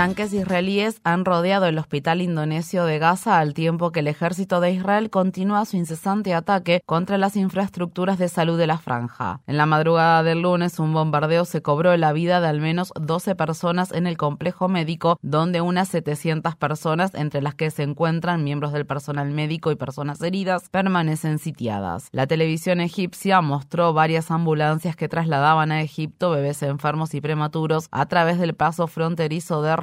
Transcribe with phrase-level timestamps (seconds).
[0.00, 4.70] Tanques israelíes han rodeado el hospital indonesio de Gaza al tiempo que el ejército de
[4.70, 9.42] Israel continúa su incesante ataque contra las infraestructuras de salud de la franja.
[9.46, 13.34] En la madrugada del lunes, un bombardeo se cobró la vida de al menos 12
[13.34, 18.72] personas en el complejo médico, donde unas 700 personas, entre las que se encuentran miembros
[18.72, 22.08] del personal médico y personas heridas, permanecen sitiadas.
[22.12, 28.06] La televisión egipcia mostró varias ambulancias que trasladaban a Egipto bebés enfermos y prematuros a
[28.06, 29.76] través del paso fronterizo de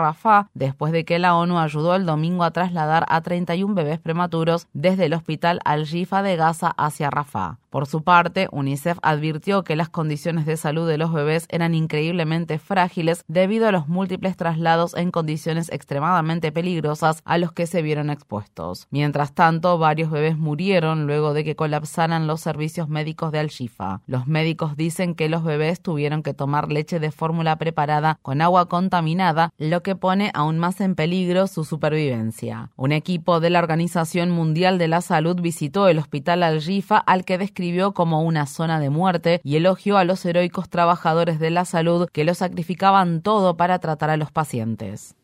[0.53, 5.05] después de que la ONU ayudó el domingo a trasladar a 31 bebés prematuros desde
[5.05, 7.57] el hospital Al-Shifa de Gaza hacia Rafah.
[7.69, 12.59] Por su parte, UNICEF advirtió que las condiciones de salud de los bebés eran increíblemente
[12.59, 18.09] frágiles debido a los múltiples traslados en condiciones extremadamente peligrosas a los que se vieron
[18.09, 18.87] expuestos.
[18.89, 24.01] Mientras tanto, varios bebés murieron luego de que colapsaran los servicios médicos de Al-Shifa.
[24.07, 28.69] Los médicos dicen que los bebés tuvieron que tomar leche de fórmula preparada con agua
[28.69, 32.71] contaminada, lo que pone aún más en peligro su supervivencia.
[32.75, 37.37] Un equipo de la Organización Mundial de la Salud visitó el hospital Al-Rifa al que
[37.37, 42.07] describió como una zona de muerte y elogió a los heroicos trabajadores de la salud
[42.11, 45.15] que lo sacrificaban todo para tratar a los pacientes.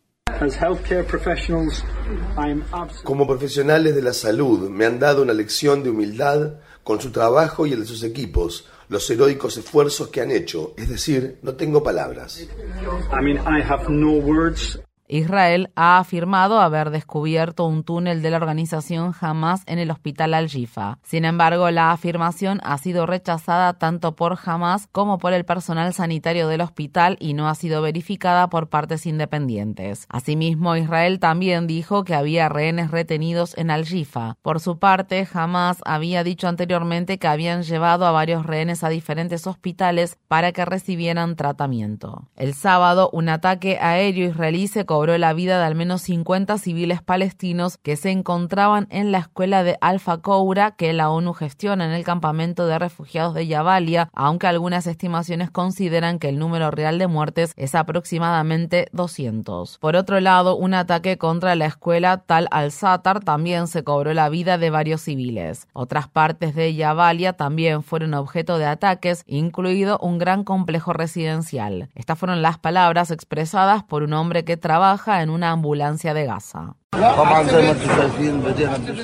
[3.03, 7.65] Como profesionales de la salud me han dado una lección de humildad con su trabajo
[7.65, 10.76] y el de sus equipos los heroicos esfuerzos que han hecho.
[10.77, 12.48] Es decir, no tengo palabras.
[15.08, 20.99] Israel ha afirmado haber descubierto un túnel de la organización Hamas en el hospital Al-Jifa.
[21.03, 26.47] Sin embargo, la afirmación ha sido rechazada tanto por Hamas como por el personal sanitario
[26.47, 30.05] del hospital y no ha sido verificada por partes independientes.
[30.09, 34.36] Asimismo, Israel también dijo que había rehenes retenidos en Al-Jifa.
[34.42, 39.47] Por su parte, Hamas había dicho anteriormente que habían llevado a varios rehenes a diferentes
[39.47, 42.30] hospitales para que recibieran tratamiento.
[42.36, 47.02] El sábado, un ataque aéreo israelí se cobró la vida de al menos 50 civiles
[47.02, 51.93] palestinos que se encontraban en la escuela de Alfa Koura que la ONU gestiona en
[51.93, 57.08] el campamento de refugiados de Yabalia, aunque algunas estimaciones consideran que el número real de
[57.08, 59.80] muertes es aproximadamente 200.
[59.80, 64.60] Por otro lado, un ataque contra la escuela Tal al-Satar también se cobró la vida
[64.60, 65.67] de varios civiles.
[65.73, 71.89] Otras partes de Yabalia también fueron objeto de ataques, incluido un gran complejo residencial.
[71.95, 76.76] Estas fueron las palabras expresadas por un hombre que trabaja en una ambulancia de Gaza.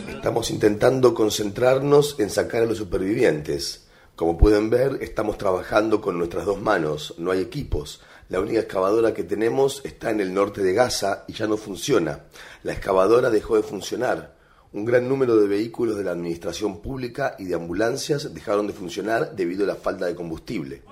[0.09, 3.87] Estamos intentando concentrarnos en sacar a los supervivientes.
[4.17, 8.01] Como pueden ver, estamos trabajando con nuestras dos manos, no hay equipos.
[8.27, 12.25] La única excavadora que tenemos está en el norte de Gaza y ya no funciona.
[12.63, 14.35] La excavadora dejó de funcionar.
[14.71, 19.35] Un gran número de vehículos de la administración pública y de ambulancias dejaron de funcionar
[19.35, 20.83] debido a la falta de combustible.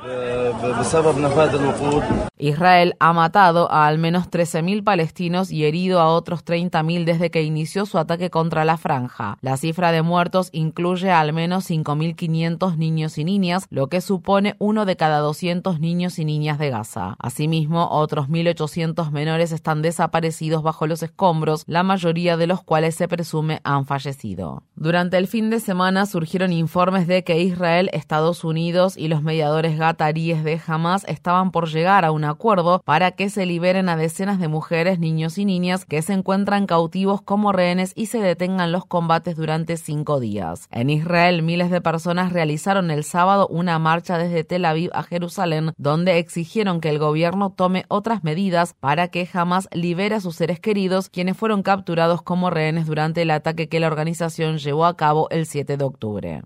[2.39, 7.43] Israel ha matado a al menos 13.000 palestinos y herido a otros 30.000 desde que
[7.43, 9.37] inició su ataque contra la franja.
[9.41, 14.55] La cifra de muertos incluye a al menos 5.500 niños y niñas, lo que supone
[14.57, 17.15] uno de cada 200 niños y niñas de Gaza.
[17.19, 23.07] Asimismo, otros 1.800 menores están desaparecidos bajo los escombros, la mayoría de los cuales se
[23.07, 24.63] presume han fallecido.
[24.75, 29.77] Durante el fin de semana surgieron informes de que Israel, Estados Unidos y los mediadores
[29.77, 34.39] gataríes de Hamas estaban por llegar a un acuerdo para que se liberen a decenas
[34.39, 38.85] de mujeres, niños y niñas que se encuentran cautivos como rehenes y se detengan los
[38.85, 40.69] combates durante cinco días.
[40.71, 45.73] En Israel, miles de personas realizaron el sábado una marcha desde Tel Aviv a Jerusalén,
[45.77, 50.61] donde exigieron que el gobierno tome otras medidas para que Hamas libere a sus seres
[50.61, 55.27] queridos, quienes fueron capturados como rehenes durante el ataque que la organización llevó a cabo
[55.31, 56.41] el 7 de octubre.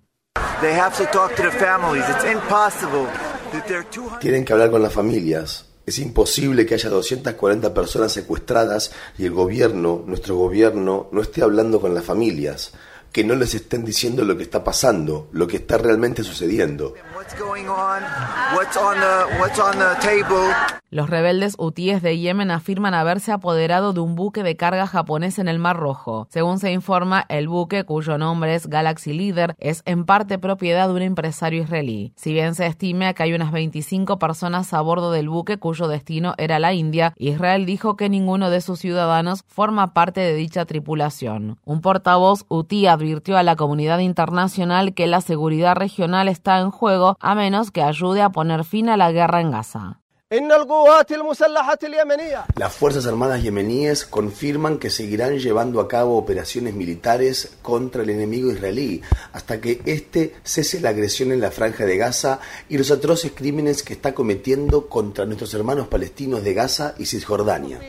[4.21, 5.65] Tienen que hablar con las familias.
[5.85, 11.81] Es imposible que haya 240 personas secuestradas y el gobierno, nuestro gobierno, no esté hablando
[11.81, 12.71] con las familias,
[13.11, 16.93] que no les estén diciendo lo que está pasando, lo que está realmente sucediendo.
[20.89, 25.47] Los rebeldes hutíes de Yemen afirman haberse apoderado de un buque de carga japonés en
[25.47, 26.27] el Mar Rojo.
[26.29, 30.93] Según se informa, el buque, cuyo nombre es Galaxy Leader, es en parte propiedad de
[30.93, 32.11] un empresario israelí.
[32.17, 36.33] Si bien se estima que hay unas 25 personas a bordo del buque cuyo destino
[36.37, 41.57] era la India, Israel dijo que ninguno de sus ciudadanos forma parte de dicha tripulación.
[41.63, 47.15] Un portavoz hutí advirtió a la comunidad internacional que la seguridad regional está en juego
[47.21, 50.01] a menos que ayude a poner fin a la guerra en Gaza.
[52.55, 58.49] Las Fuerzas Armadas yemeníes confirman que seguirán llevando a cabo operaciones militares contra el enemigo
[58.49, 59.01] israelí
[59.33, 62.39] hasta que éste cese la agresión en la franja de Gaza
[62.69, 67.79] y los atroces crímenes que está cometiendo contra nuestros hermanos palestinos de Gaza y Cisjordania.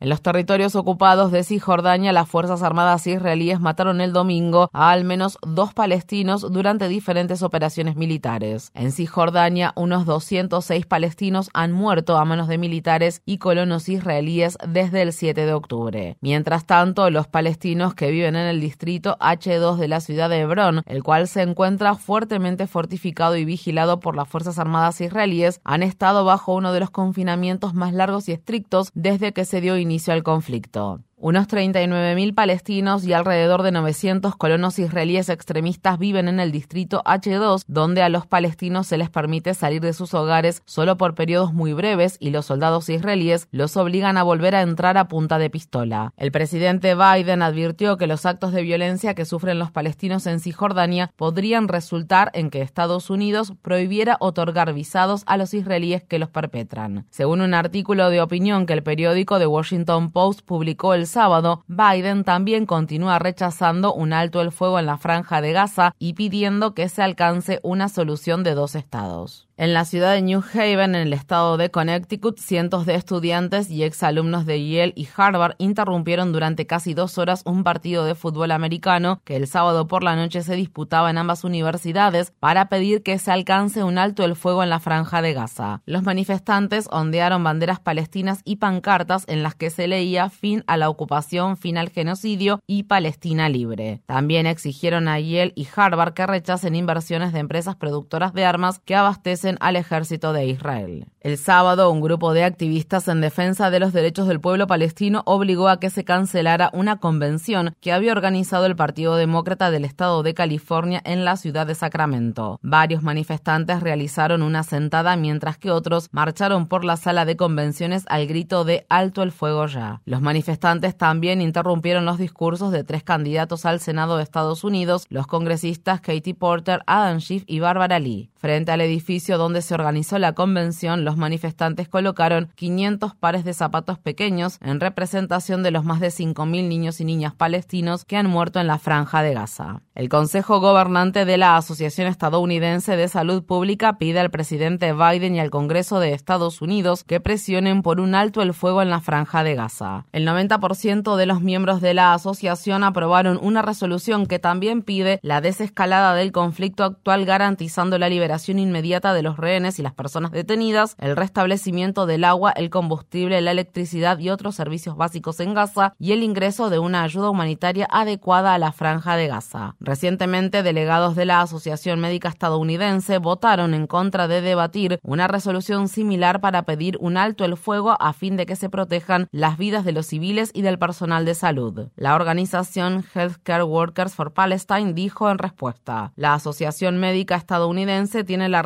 [0.00, 5.04] En los territorios ocupados de Cisjordania, las Fuerzas Armadas israelíes mataron el domingo a al
[5.04, 8.72] menos dos palestinos durante diferentes operaciones militares.
[8.74, 15.02] En Cisjordania, unos 206 palestinos han muerto a manos de militares y colonos israelíes desde
[15.02, 16.16] el 7 de octubre.
[16.20, 20.82] Mientras tanto, los palestinos que viven en el distrito H2 de la ciudad de Hebrón,
[20.86, 26.24] el cual se encuentra fuertemente fortificado y vigilado por las Fuerzas Armadas israelíes, han estado
[26.24, 30.14] bajo uno de los confinamientos más más largos y estrictos desde que se dio inicio
[30.14, 31.02] al conflicto.
[31.26, 37.64] Unos 39.000 palestinos y alrededor de 900 colonos israelíes extremistas viven en el distrito H2,
[37.66, 41.72] donde a los palestinos se les permite salir de sus hogares solo por periodos muy
[41.72, 46.12] breves y los soldados israelíes los obligan a volver a entrar a punta de pistola.
[46.18, 51.10] El presidente Biden advirtió que los actos de violencia que sufren los palestinos en Cisjordania
[51.16, 57.06] podrían resultar en que Estados Unidos prohibiera otorgar visados a los israelíes que los perpetran.
[57.08, 62.24] Según un artículo de opinión que el periódico The Washington Post publicó el sábado, Biden
[62.24, 66.88] también continúa rechazando un alto el fuego en la franja de Gaza y pidiendo que
[66.88, 69.48] se alcance una solución de dos estados.
[69.56, 73.84] En la ciudad de New Haven, en el estado de Connecticut, cientos de estudiantes y
[73.84, 79.20] exalumnos de Yale y Harvard interrumpieron durante casi dos horas un partido de fútbol americano
[79.22, 83.30] que el sábado por la noche se disputaba en ambas universidades para pedir que se
[83.30, 85.82] alcance un alto el fuego en la franja de Gaza.
[85.86, 90.88] Los manifestantes ondearon banderas palestinas y pancartas en las que se leía fin a la
[90.88, 94.02] ocupación, fin al genocidio y Palestina libre.
[94.06, 98.96] También exigieron a Yale y Harvard que rechacen inversiones de empresas productoras de armas que
[98.96, 101.06] abastecen al ejército de Israel.
[101.20, 105.68] El sábado, un grupo de activistas en defensa de los derechos del pueblo palestino obligó
[105.68, 110.34] a que se cancelara una convención que había organizado el Partido Demócrata del Estado de
[110.34, 112.58] California en la ciudad de Sacramento.
[112.62, 118.26] Varios manifestantes realizaron una sentada mientras que otros marcharon por la sala de convenciones al
[118.26, 120.02] grito de alto el fuego ya.
[120.04, 125.26] Los manifestantes también interrumpieron los discursos de tres candidatos al Senado de Estados Unidos, los
[125.26, 128.30] congresistas Katie Porter, Adam Schiff y Barbara Lee.
[128.36, 133.98] Frente al edificio donde se organizó la convención, los manifestantes colocaron 500 pares de zapatos
[133.98, 138.60] pequeños en representación de los más de 5.000 niños y niñas palestinos que han muerto
[138.60, 139.82] en la franja de Gaza.
[139.94, 145.40] El Consejo Gobernante de la Asociación Estadounidense de Salud Pública pide al presidente Biden y
[145.40, 149.44] al Congreso de Estados Unidos que presionen por un alto el fuego en la franja
[149.44, 150.06] de Gaza.
[150.12, 155.40] El 90% de los miembros de la asociación aprobaron una resolución que también pide la
[155.40, 160.94] desescalada del conflicto actual garantizando la liberación inmediata de los rehenes y las personas detenidas,
[161.00, 166.12] el restablecimiento del agua, el combustible, la electricidad y otros servicios básicos en Gaza y
[166.12, 169.74] el ingreso de una ayuda humanitaria adecuada a la franja de Gaza.
[169.80, 176.40] Recientemente, delegados de la Asociación Médica Estadounidense votaron en contra de debatir una resolución similar
[176.40, 179.92] para pedir un alto el fuego a fin de que se protejan las vidas de
[179.92, 181.88] los civiles y del personal de salud.
[181.96, 188.62] La organización Healthcare Workers for Palestine dijo en respuesta, la Asociación Médica Estadounidense tiene la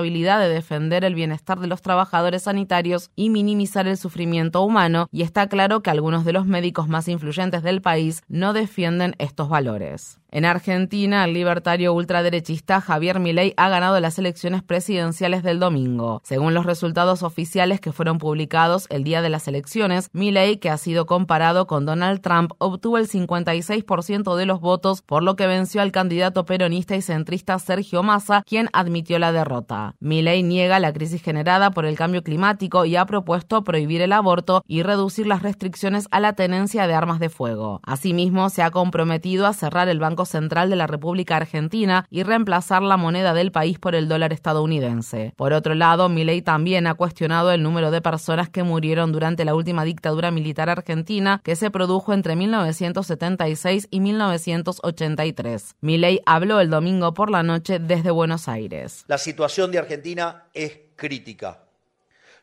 [0.00, 5.22] responsabilidad de defender el bienestar de los trabajadores sanitarios y minimizar el sufrimiento humano, y
[5.22, 10.19] está claro que algunos de los médicos más influyentes del país no defienden estos valores.
[10.32, 16.22] En Argentina, el libertario ultraderechista Javier Milei ha ganado las elecciones presidenciales del domingo.
[16.24, 20.76] Según los resultados oficiales que fueron publicados el día de las elecciones, Milei, que ha
[20.76, 25.82] sido comparado con Donald Trump, obtuvo el 56% de los votos, por lo que venció
[25.82, 29.96] al candidato peronista y centrista Sergio Massa, quien admitió la derrota.
[29.98, 34.62] Milei niega la crisis generada por el cambio climático y ha propuesto prohibir el aborto
[34.68, 37.80] y reducir las restricciones a la tenencia de armas de fuego.
[37.82, 42.82] Asimismo, se ha comprometido a cerrar el Banco Central de la República Argentina y reemplazar
[42.82, 45.32] la moneda del país por el dólar estadounidense.
[45.36, 49.54] Por otro lado, Milei también ha cuestionado el número de personas que murieron durante la
[49.54, 55.76] última dictadura militar argentina que se produjo entre 1976 y 1983.
[55.80, 59.04] Milei habló el domingo por la noche desde Buenos Aires.
[59.06, 61.60] La situación de Argentina es crítica.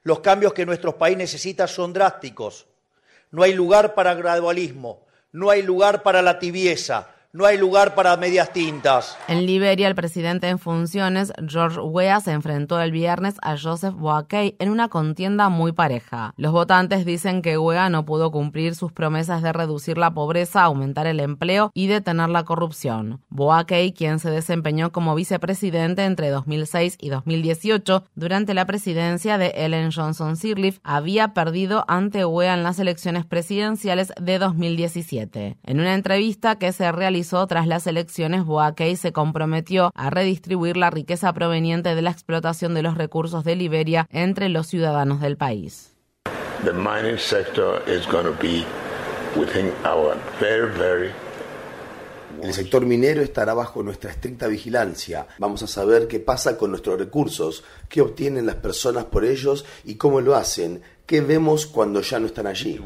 [0.03, 2.67] Los cambios que nuestro país necesita son drásticos.
[3.31, 8.17] No hay lugar para gradualismo, no hay lugar para la tibieza, no hay lugar para
[8.17, 9.15] medias tintas.
[9.27, 14.55] En Liberia, el presidente en funciones, George Weah, se enfrentó el viernes a Joseph Boakai
[14.57, 16.33] en una contienda muy pareja.
[16.35, 21.05] Los votantes dicen que Weah no pudo cumplir sus promesas de reducir la pobreza, aumentar
[21.05, 23.21] el empleo y detener la corrupción.
[23.29, 29.91] Boakai, quien se desempeñó como vicepresidente entre 2006 y 2018 durante la presidencia de Ellen
[29.91, 35.57] Johnson Sirleaf, había perdido ante Weah en las elecciones presidenciales de 2017.
[35.63, 40.89] En una entrevista que se realizó tras las elecciones, Boakey se comprometió a redistribuir la
[40.89, 45.93] riqueza proveniente de la explotación de los recursos de Liberia entre los ciudadanos del país.
[52.41, 55.27] El sector minero estará bajo nuestra estricta vigilancia.
[55.39, 59.95] Vamos a saber qué pasa con nuestros recursos, qué obtienen las personas por ellos y
[59.95, 62.79] cómo lo hacen, qué vemos cuando ya no están allí.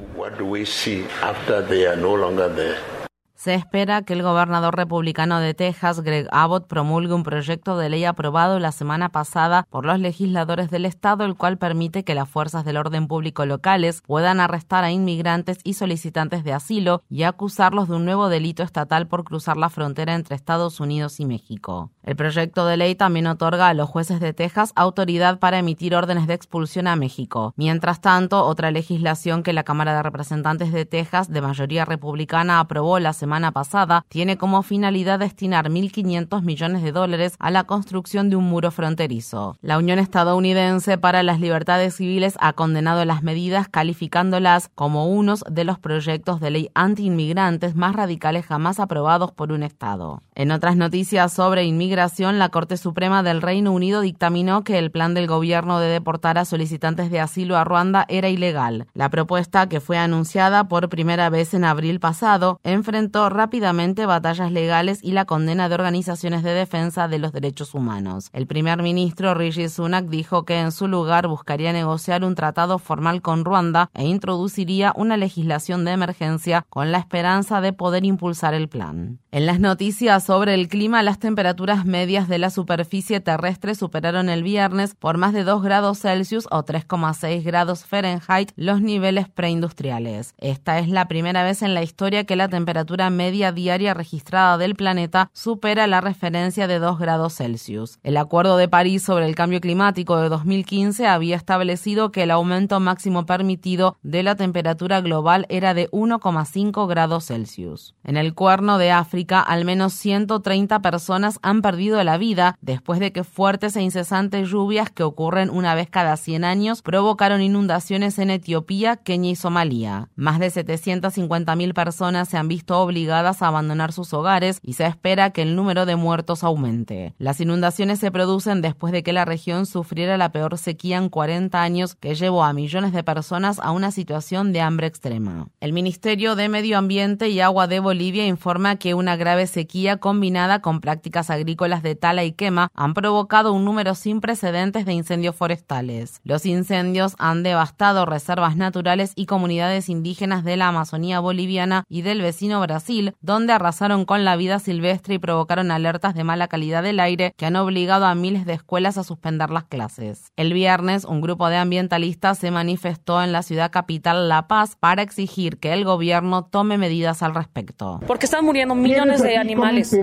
[3.42, 8.06] Se espera que el gobernador republicano de Texas, Greg Abbott, promulgue un proyecto de ley
[8.06, 12.66] aprobado la semana pasada por los legisladores del estado, el cual permite que las fuerzas
[12.66, 17.96] del orden público locales puedan arrestar a inmigrantes y solicitantes de asilo y acusarlos de
[17.96, 21.90] un nuevo delito estatal por cruzar la frontera entre Estados Unidos y México.
[22.04, 26.28] El proyecto de ley también otorga a los jueces de Texas autoridad para emitir órdenes
[26.28, 27.56] de expulsión a México.
[27.58, 33.00] Mientras tanto, otra legislación que la Cámara de Representantes de Texas, de mayoría republicana, aprobó
[33.00, 38.36] la semana pasada, tiene como finalidad destinar 1.500 millones de dólares a la construcción de
[38.36, 39.56] un muro fronterizo.
[39.62, 45.64] La Unión Estadounidense para las Libertades Civiles ha condenado las medidas calificándolas como unos de
[45.64, 50.22] los proyectos de ley anti-inmigrantes más radicales jamás aprobados por un Estado.
[50.36, 55.14] En otras noticias sobre inmigración, la Corte Suprema del Reino Unido dictaminó que el plan
[55.14, 58.88] del gobierno de deportar a solicitantes de asilo a Ruanda era ilegal.
[58.94, 65.00] La propuesta, que fue anunciada por primera vez en abril pasado, enfrentó rápidamente batallas legales
[65.02, 68.30] y la condena de organizaciones de defensa de los derechos humanos.
[68.34, 73.22] El primer ministro Rishi Sunak dijo que en su lugar buscaría negociar un tratado formal
[73.22, 78.70] con Ruanda e introduciría una legislación de emergencia con la esperanza de poder impulsar el
[78.70, 79.20] plan.
[79.32, 84.44] En las noticias sobre el clima, las temperaturas medias de la superficie terrestre superaron el
[84.44, 90.34] viernes por más de 2 grados Celsius o 3,6 grados Fahrenheit los niveles preindustriales.
[90.38, 94.76] Esta es la primera vez en la historia que la temperatura media diaria registrada del
[94.76, 98.00] planeta supera la referencia de 2 grados Celsius.
[98.04, 102.80] El Acuerdo de París sobre el Cambio Climático de 2015 había establecido que el aumento
[102.80, 107.94] máximo permitido de la temperatura global era de 1,5 grados Celsius.
[108.04, 113.12] En el Cuerno de África, al menos 130 personas han perdido la vida después de
[113.12, 118.30] que fuertes e incesantes lluvias que ocurren una vez cada 100 años provocaron inundaciones en
[118.30, 120.10] Etiopía, Kenia y Somalia.
[120.16, 125.32] Más de 750.000 personas se han visto obligadas a abandonar sus hogares y se espera
[125.32, 127.14] que el número de muertos aumente.
[127.18, 131.62] Las inundaciones se producen después de que la región sufriera la peor sequía en 40
[131.62, 135.48] años que llevó a millones de personas a una situación de hambre extrema.
[135.60, 140.62] El Ministerio de Medio Ambiente y Agua de Bolivia informa que una grave sequía combinada
[140.62, 145.36] con prácticas agrícolas de tala y quema han provocado un número sin precedentes de incendios
[145.36, 146.22] forestales.
[146.24, 152.22] Los incendios han devastado reservas naturales y comunidades indígenas de la Amazonía boliviana y del
[152.22, 152.91] vecino Brasil
[153.22, 157.46] donde arrasaron con la vida silvestre y provocaron alertas de mala calidad del aire que
[157.46, 160.32] han obligado a miles de escuelas a suspender las clases.
[160.36, 165.02] El viernes, un grupo de ambientalistas se manifestó en la ciudad capital La Paz para
[165.02, 168.00] exigir que el gobierno tome medidas al respecto.
[168.08, 169.96] Porque están muriendo millones de animales.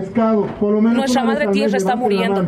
[0.61, 2.43] Nuestra madre tierra está muriendo.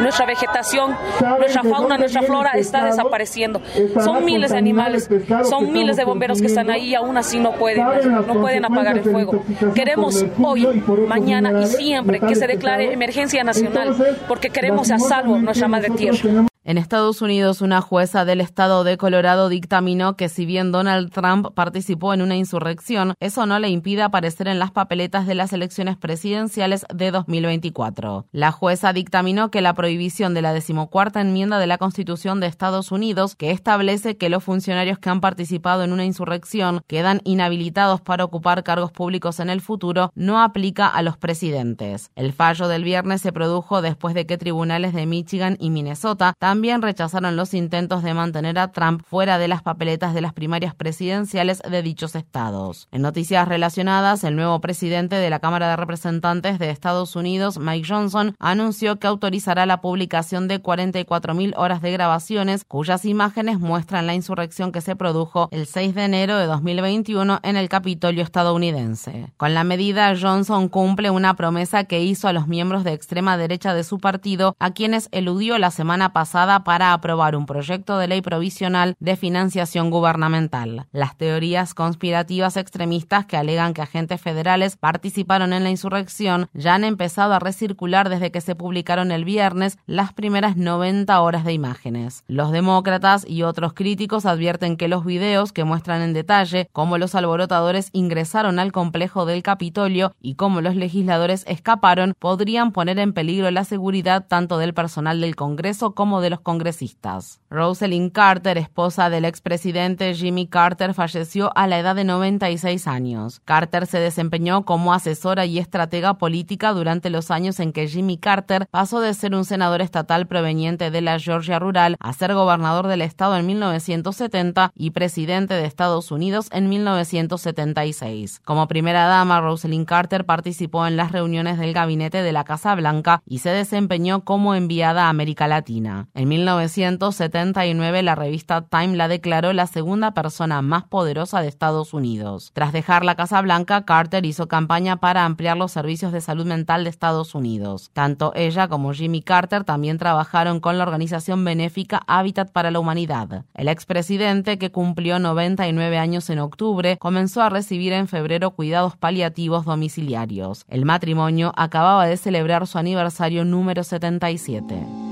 [0.00, 0.92] Nuestra vegetación,
[1.38, 3.60] nuestra fauna, nuestra flora está desapareciendo.
[4.02, 5.08] Son miles de animales,
[5.48, 7.84] son miles de bomberos que están ahí y aún así no pueden,
[8.26, 9.42] no pueden apagar el fuego.
[9.74, 10.66] Queremos hoy,
[11.08, 13.96] mañana y siempre que se declare emergencia nacional
[14.28, 16.46] porque queremos a salvo nuestra madre tierra.
[16.64, 21.48] En Estados Unidos, una jueza del estado de Colorado dictaminó que si bien Donald Trump
[21.54, 25.96] participó en una insurrección, eso no le impide aparecer en las papeletas de las elecciones
[25.96, 28.26] presidenciales de 2024.
[28.30, 32.92] La jueza dictaminó que la prohibición de la decimocuarta enmienda de la Constitución de Estados
[32.92, 38.22] Unidos, que establece que los funcionarios que han participado en una insurrección quedan inhabilitados para
[38.22, 42.12] ocupar cargos públicos en el futuro, no aplica a los presidentes.
[42.14, 46.82] El fallo del viernes se produjo después de que tribunales de Michigan y Minnesota también
[46.82, 51.62] rechazaron los intentos de mantener a Trump fuera de las papeletas de las primarias presidenciales
[51.62, 52.88] de dichos estados.
[52.92, 57.88] En noticias relacionadas, el nuevo presidente de la Cámara de Representantes de Estados Unidos, Mike
[57.88, 64.14] Johnson, anunció que autorizará la publicación de 44.000 horas de grabaciones cuyas imágenes muestran la
[64.14, 69.32] insurrección que se produjo el 6 de enero de 2021 en el Capitolio estadounidense.
[69.38, 73.72] Con la medida, Johnson cumple una promesa que hizo a los miembros de extrema derecha
[73.72, 78.20] de su partido, a quienes eludió la semana pasada para aprobar un proyecto de ley
[78.20, 80.86] provisional de financiación gubernamental.
[80.92, 86.84] Las teorías conspirativas extremistas que alegan que agentes federales participaron en la insurrección ya han
[86.84, 92.24] empezado a recircular desde que se publicaron el viernes las primeras 90 horas de imágenes.
[92.26, 97.14] Los demócratas y otros críticos advierten que los videos que muestran en detalle cómo los
[97.14, 103.50] alborotadores ingresaron al complejo del Capitolio y cómo los legisladores escaparon podrían poner en peligro
[103.50, 107.40] la seguridad tanto del personal del Congreso como de los congresistas.
[107.48, 113.40] Rosalind Carter, esposa del expresidente Jimmy Carter, falleció a la edad de 96 años.
[113.44, 118.66] Carter se desempeñó como asesora y estratega política durante los años en que Jimmy Carter
[118.70, 123.02] pasó de ser un senador estatal proveniente de la Georgia rural a ser gobernador del
[123.02, 128.40] estado en 1970 y presidente de Estados Unidos en 1976.
[128.44, 133.22] Como primera dama, Rosalind Carter participó en las reuniones del gabinete de la Casa Blanca
[133.26, 136.08] y se desempeñó como enviada a América Latina.
[136.26, 142.50] 1979, la revista Time la declaró la segunda persona más poderosa de Estados Unidos.
[142.52, 146.84] Tras dejar la Casa Blanca, Carter hizo campaña para ampliar los servicios de salud mental
[146.84, 147.90] de Estados Unidos.
[147.92, 153.44] Tanto ella como Jimmy Carter también trabajaron con la organización benéfica Hábitat para la Humanidad.
[153.54, 159.64] El expresidente, que cumplió 99 años en octubre, comenzó a recibir en febrero cuidados paliativos
[159.64, 160.64] domiciliarios.
[160.68, 165.11] El matrimonio acababa de celebrar su aniversario número 77.